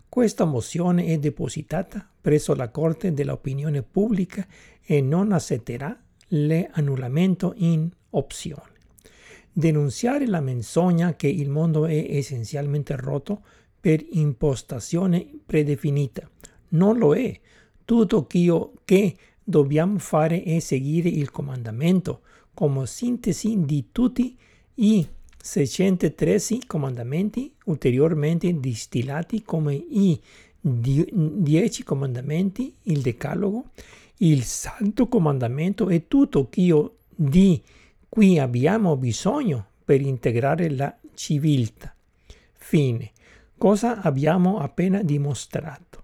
[0.08, 4.46] Questa mozione è depositata presso la Corte dell'Opinione Pubblica
[4.84, 5.98] e non accetterà
[6.28, 8.70] l'annullamento in opzione.
[9.54, 13.42] Denunciare la menzogna che il mondo è essenzialmente rotto
[13.80, 16.30] per impostazione predefinita.
[16.70, 17.40] Non lo è.
[17.84, 22.22] Tutto ciò che dobbiamo fare è seguire il comandamento
[22.54, 24.38] come sintesi di tutti
[24.76, 25.08] i
[25.42, 30.20] 613 comandamenti ulteriormente distillati come i
[30.62, 33.72] 10 comandamenti, il decalogo,
[34.18, 37.62] il santo comandamento e tutto ciò di
[38.08, 41.94] cui abbiamo bisogno per integrare la civiltà.
[42.54, 43.12] Fine.
[43.58, 46.04] Cosa abbiamo appena dimostrato?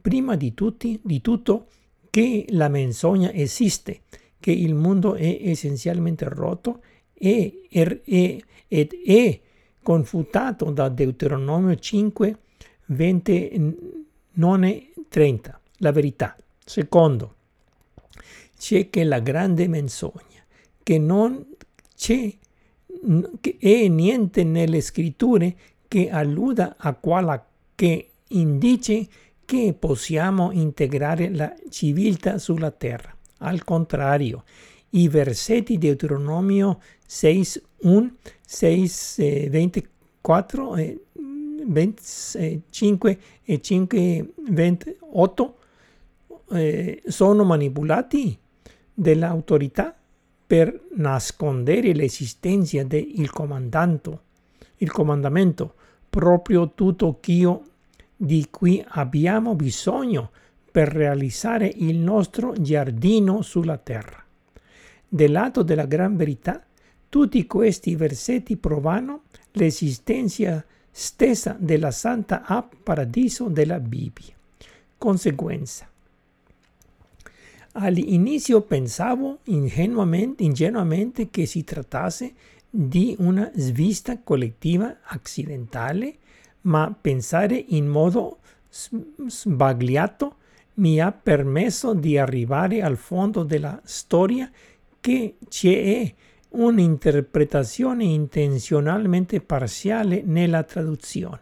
[0.00, 1.66] Prima di, tutti, di tutto
[2.10, 4.02] che la menzogna esiste,
[4.40, 6.82] che il mondo è essenzialmente rotto
[7.18, 9.40] e, ed è
[9.82, 12.38] confutato da Deuteronomio 5,
[12.86, 15.60] 29, 30.
[15.78, 16.36] La verità.
[16.64, 17.34] Secondo,
[18.58, 20.44] c'è che la grande menzogna,
[20.82, 21.46] che non
[21.96, 22.34] c'è
[23.58, 25.54] è niente nelle scritture
[25.86, 27.44] che alluda a quella
[27.74, 29.06] che indice
[29.44, 33.14] che possiamo integrare la civiltà sulla terra.
[33.38, 34.44] Al contrario,
[34.90, 36.80] i versetti di Deuteronomio
[37.10, 40.74] 6, 1, 6, 24,
[41.66, 45.58] 25 e 5, 28
[46.50, 48.38] eh, sono manipolati
[48.92, 49.96] dall'autorità
[50.46, 54.18] per nascondere l'esistenza del comandante,
[54.76, 55.74] il comandamento,
[56.10, 57.62] proprio tutto ciò
[58.14, 60.30] di cui abbiamo bisogno
[60.70, 64.22] per realizzare il nostro giardino sulla terra.
[65.08, 66.62] Del lato della gran verità,
[67.08, 74.34] tutti questi versetti provano l'esistenza stessa della santa app paradiso della Bibbia.
[74.96, 75.88] Conseguenza.
[77.72, 82.32] All'inizio pensavo ingenuamente, ingenuamente che si trattasse
[82.68, 86.16] di una svista collettiva accidentale,
[86.62, 88.38] ma pensare in modo
[88.68, 90.36] sbagliato
[90.74, 94.50] mi ha permesso di arrivare al fondo della storia
[95.00, 96.14] che c'è
[96.50, 101.40] un'interpretazione intenzionalmente parziale nella traduzione.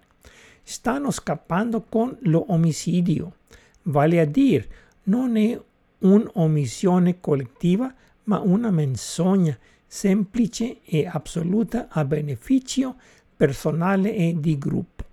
[0.63, 3.37] Stanno scappando con l'omicidio,
[3.83, 4.69] vale a dire
[5.05, 5.59] non è
[5.99, 7.93] un'omissione collettiva
[8.25, 12.97] ma una menzogna semplice e assoluta a beneficio
[13.37, 15.05] personale e di gruppo.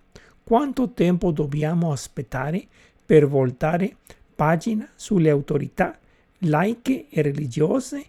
[0.44, 2.66] Quanto tempo dobbiamo aspettare
[3.06, 3.98] per voltare
[4.36, 5.98] pagina sulle autorità
[6.40, 8.08] laiche e religiose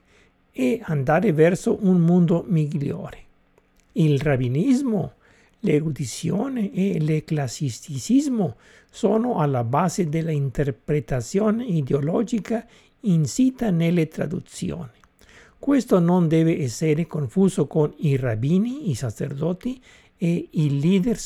[0.57, 3.19] e andare verso un mondo migliore.
[3.93, 5.15] Il rabbinismo,
[5.61, 8.57] l'erudizione e l'ecclesiasticismo
[8.89, 12.65] sono alla base dell'interpretazione ideologica
[13.01, 14.93] insita nelle traduzioni.
[15.59, 19.83] Questo non deve essere confuso con i rabbini, i sacerdoti
[20.17, 21.19] e i leader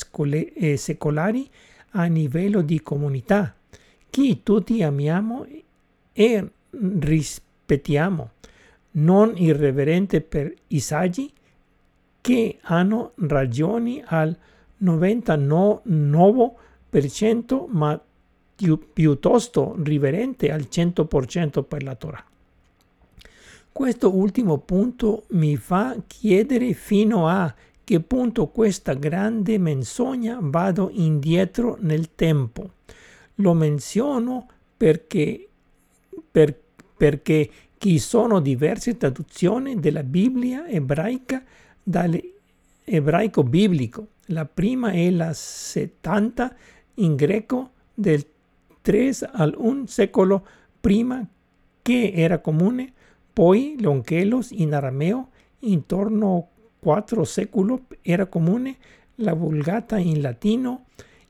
[0.55, 1.47] eh, secolari
[1.91, 3.53] a livello di comunità,
[4.09, 5.45] che tutti amiamo
[6.13, 8.31] e rispettiamo
[8.91, 11.31] non irreverente per i saggi
[12.21, 14.37] che hanno ragioni al
[14.83, 17.99] 99% ma
[18.93, 22.23] piuttosto riverente al 100% per la Torah.
[23.71, 31.77] Questo ultimo punto mi fa chiedere fino a che punto questa grande menzogna vado indietro
[31.79, 32.71] nel tempo.
[33.35, 35.47] Lo menziono perché,
[36.29, 36.59] per,
[36.95, 37.49] perché
[37.79, 41.41] ci sono diverse traduzioni della Bibbia ebraica
[41.81, 44.07] dall'ebraico biblico.
[44.25, 46.55] La prima è la 70
[46.95, 48.23] in greco del
[48.81, 50.45] 3 al 1 secolo
[50.79, 51.25] prima
[51.81, 52.91] che era comune,
[53.31, 58.75] poi l'onkelos in arameo intorno a 4 secolo era comune,
[59.15, 60.85] la vulgata in latino,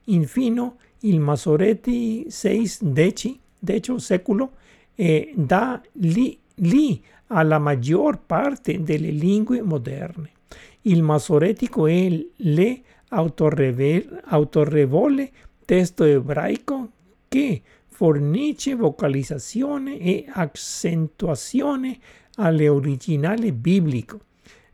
[0.06, 4.54] infine il Masoretti 6 deci, decio secolo
[5.00, 10.32] e da lì, lì alla maggior parte delle lingue moderne.
[10.82, 15.32] Il masoretico è l'autorevole
[15.64, 16.92] testo ebraico
[17.30, 21.98] che fornisce vocalizzazione e accentuazione
[22.36, 24.20] alle originali biblico.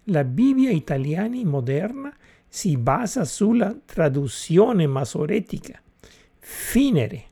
[0.05, 2.11] La Bibbia italiana moderna
[2.47, 5.79] si basa sulla traduzione masoretica.
[6.39, 7.25] Finere